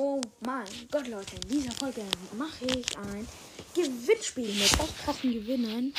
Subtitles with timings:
[0.00, 2.04] Oh mein Gott, Leute, in dieser Folge
[2.36, 3.26] mache ich ein
[3.74, 5.92] Gewinnspiel mit echt krassen Gewinnern.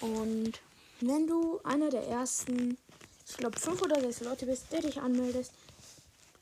[0.00, 0.54] Und
[1.00, 2.76] wenn du einer der ersten,
[3.28, 5.52] ich glaube, fünf oder sechs Leute bist, der dich anmeldest,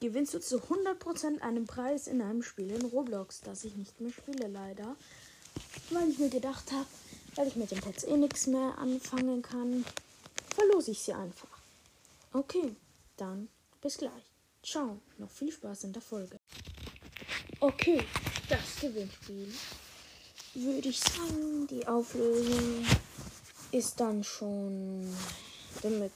[0.00, 4.10] gewinnst du zu 100% einen Preis in einem Spiel in Roblox, das ich nicht mehr
[4.10, 4.96] spiele, leider.
[5.90, 6.86] Weil ich mir gedacht habe,
[7.34, 9.84] weil ich mit dem Pets eh nichts mehr anfangen kann,
[10.54, 11.60] verlose ich sie einfach.
[12.32, 12.74] Okay,
[13.18, 13.50] dann
[13.82, 14.32] bis gleich.
[14.62, 16.37] Ciao, noch viel Spaß in der Folge.
[17.60, 18.00] Okay,
[18.48, 19.52] das Gewinnspiel.
[20.54, 22.86] Würde ich sagen, die Auflösung
[23.72, 25.04] ist dann schon
[25.82, 26.12] damit.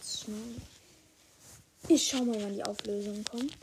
[1.89, 3.57] Ich schau mal, wann die Auflösung kommt.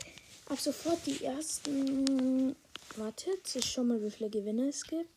[0.50, 2.54] Ab sofort die ersten.
[2.96, 5.08] Wartet, ich schau mal, wie viele Gewinne es gibt.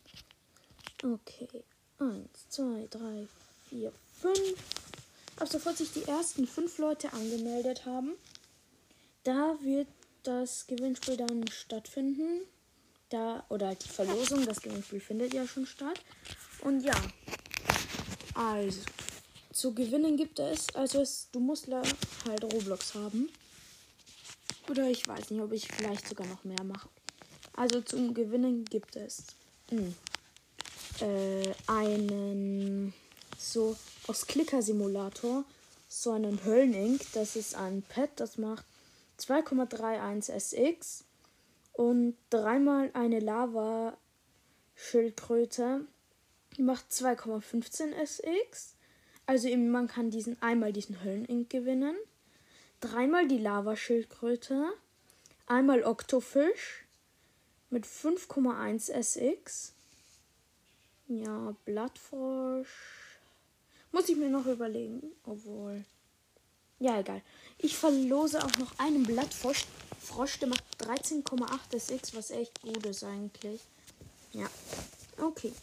[1.03, 1.65] Okay.
[1.99, 3.27] Eins, zwei, drei,
[3.69, 3.91] vier,
[4.21, 4.55] fünf.
[5.35, 8.13] Ab sofort sich die ersten fünf Leute angemeldet haben,
[9.23, 9.87] da wird
[10.23, 12.41] das Gewinnspiel dann stattfinden.
[13.13, 16.01] Da, oder die Verlosung, das Gewinnspiel findet ja schon statt.
[16.61, 16.95] Und ja,
[18.33, 18.79] also,
[19.51, 23.29] zu gewinnen gibt es, also es, du musst halt Roblox haben.
[24.67, 26.89] Oder ich weiß nicht, ob ich vielleicht sogar noch mehr mache.
[27.55, 29.27] Also zum Gewinnen gibt es
[29.69, 29.93] mh,
[30.99, 32.95] hm, äh, einen
[33.37, 35.45] so aus Clicker-Simulator
[35.87, 37.01] so einen Höllenink.
[37.13, 38.65] Das ist ein Pad, das macht
[39.19, 41.03] 2,31 SX
[41.73, 45.85] und dreimal eine Lava-Schildkröte
[46.57, 48.75] macht 2,15 SX.
[49.25, 51.95] Also eben, man kann diesen einmal diesen Höllenink gewinnen.
[52.79, 54.71] Dreimal die Lavaschildkröte.
[55.47, 56.85] Einmal Oktofisch
[57.69, 59.73] mit 5,1 SX.
[61.07, 63.17] Ja, Blattfrosch.
[63.91, 65.01] Muss ich mir noch überlegen.
[65.25, 65.83] Obwohl.
[66.83, 67.21] Ja, egal.
[67.59, 69.63] Ich verlose auch noch einen Blattfrosch.
[70.01, 73.61] Frosch, der macht 13,8 SX, was echt gut ist eigentlich.
[74.33, 74.49] Ja.
[75.17, 75.53] Okay.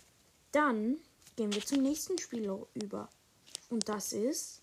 [0.51, 0.97] Dann
[1.37, 3.11] gehen wir zum nächsten Spiel über.
[3.69, 4.62] Und das ist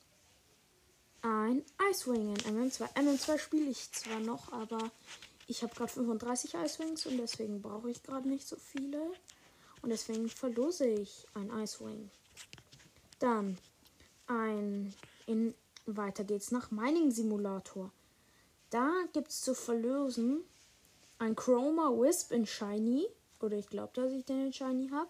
[1.22, 2.92] ein Icewing in MM2.
[2.96, 4.90] MM2 spiele ich zwar noch, aber
[5.46, 9.12] ich habe gerade 35 Icewings und deswegen brauche ich gerade nicht so viele.
[9.84, 12.10] Und deswegen verlose ich ein Icewing.
[13.20, 13.60] Dann
[14.26, 14.96] ein
[15.28, 15.54] in
[15.96, 17.92] weiter geht's nach Mining Simulator.
[18.70, 20.44] Da gibt es zu verlösen
[21.20, 23.08] ein Chroma Wisp in Shiny.
[23.40, 25.09] Oder ich glaube, dass ich den in Shiny habe.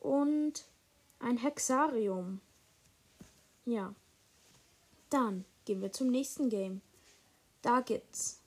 [0.00, 0.64] Und
[1.20, 2.40] ein Hexarium.
[3.64, 3.94] Ja.
[5.10, 6.80] Dann gehen wir zum nächsten Game.
[7.60, 8.40] Da gibt's.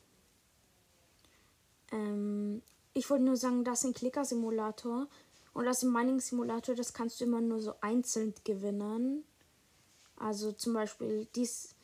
[1.92, 2.62] Ähm,
[2.94, 5.08] ich wollte nur sagen, das ist ein Clicker-Simulator.
[5.54, 9.24] Und das ein Mining-Simulator, das kannst du immer nur so einzeln gewinnen.
[10.18, 11.76] Also zum Beispiel, dies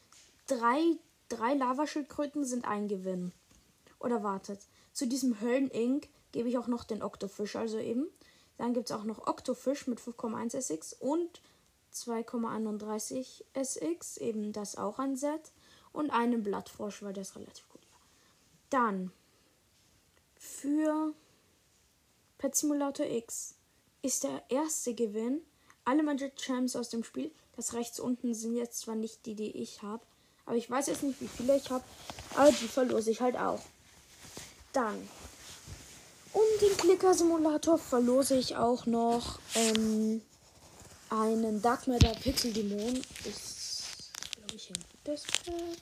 [0.48, 0.98] drei,
[1.30, 3.32] drei Lavaschildkröten sind ein Gewinn.
[4.00, 4.60] Oder wartet,
[4.94, 8.08] zu diesem Höllen-Ink gebe ich auch noch den Oktofisch, also eben.
[8.58, 11.42] Dann gibt es auch noch Oktofisch mit 5,1 SX und
[11.94, 15.52] 2,31 SX, eben das auch ein Set.
[15.94, 17.82] Und einen Blattfrosch, weil ist relativ gut.
[18.70, 19.12] Dann
[20.36, 21.14] für
[22.38, 23.56] Pet Simulator X
[24.02, 25.42] ist der erste Gewinn
[25.84, 27.32] alle Magic Champs aus dem Spiel
[27.62, 30.04] das rechts unten sind jetzt zwar nicht die, die ich habe,
[30.48, 31.84] aber ich weiß jetzt nicht, wie viele ich habe,
[32.36, 33.62] aber die verlose ich halt auch.
[34.74, 35.08] Dann.
[36.34, 40.24] Um den Clicker-Simulator verlose ich auch noch ähm,
[41.12, 42.96] einen Dark Matter Pixel Dämon.
[43.26, 45.78] Ist, glaube ich, ein gutes Pad.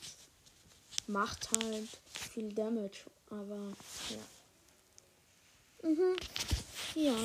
[1.08, 3.74] Macht halt viel Damage, aber
[4.10, 5.90] ja.
[5.90, 6.18] Mhm.
[6.96, 7.16] Ja.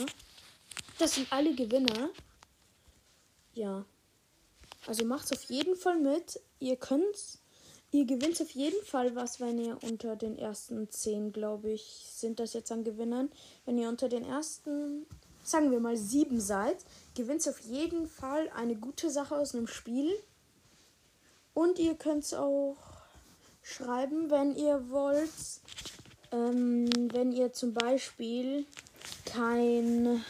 [0.99, 2.11] Das sind alle Gewinner.
[3.55, 3.85] Ja.
[4.87, 6.41] Also macht's auf jeden Fall mit.
[6.59, 7.39] Ihr könnt,
[7.91, 12.41] ihr gewinnt auf jeden Fall was, wenn ihr unter den ersten 10, glaube ich, sind
[12.41, 13.31] das jetzt an Gewinnern.
[13.65, 15.07] Wenn ihr unter den ersten,
[15.43, 16.77] sagen wir mal, 7 seid,
[17.15, 20.13] gewinnt auf jeden Fall eine gute Sache aus einem Spiel.
[21.55, 22.77] Und ihr könnt es auch
[23.63, 25.31] schreiben, wenn ihr wollt.
[26.33, 28.67] Ähm, wenn ihr zum Beispiel
[29.25, 30.25] kein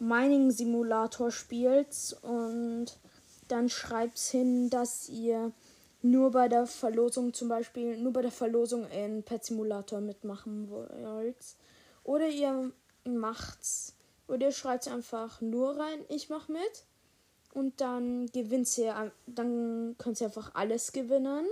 [0.00, 2.86] Mining Simulator spielt und
[3.48, 5.52] dann schreibt hin, dass ihr
[6.00, 11.36] nur bei der Verlosung zum Beispiel, nur bei der Verlosung in Pet Simulator mitmachen wollt.
[12.02, 12.72] Oder ihr
[13.04, 13.94] macht's,
[14.26, 16.84] oder ihr schreibt einfach nur rein, ich mach mit.
[17.52, 21.44] Und dann gewinnt ihr, dann könnt ihr einfach alles gewinnen.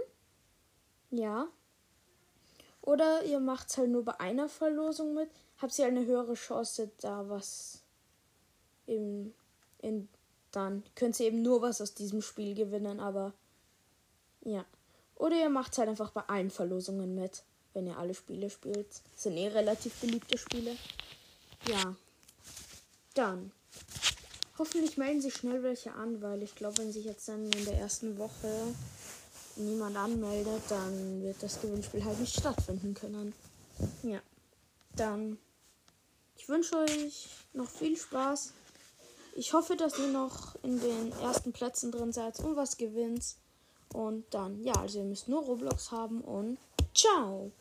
[1.10, 1.48] Ja.
[2.80, 5.28] Oder ihr macht's halt nur bei einer Verlosung mit,
[5.60, 7.82] habt ihr eine höhere Chance, da was
[8.88, 9.34] eben
[9.80, 10.08] in,
[10.50, 13.32] dann könnt ihr eben nur was aus diesem Spiel gewinnen, aber
[14.42, 14.64] ja.
[15.14, 17.42] Oder ihr macht halt einfach bei allen Verlosungen mit,
[17.74, 18.88] wenn ihr alle Spiele spielt.
[18.88, 20.76] Das sind eh relativ beliebte Spiele.
[21.68, 21.96] Ja.
[23.14, 23.52] Dann.
[24.58, 27.78] Hoffentlich melden sich schnell welche an, weil ich glaube, wenn sich jetzt dann in der
[27.78, 28.74] ersten Woche
[29.56, 33.34] niemand anmeldet, dann wird das Gewinnspiel halt nicht stattfinden können.
[34.02, 34.20] Ja.
[34.96, 35.38] Dann.
[36.36, 38.52] Ich wünsche euch noch viel Spaß.
[39.38, 43.36] Ich hoffe, dass ihr noch in den ersten Plätzen drin seid und was gewinnt.
[43.94, 46.58] Und dann, ja, also ihr müsst nur Roblox haben und
[46.92, 47.52] ciao!